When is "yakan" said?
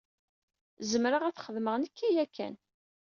2.15-2.55